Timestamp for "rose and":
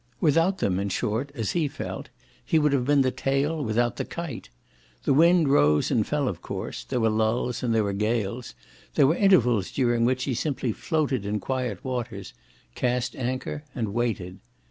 5.47-6.07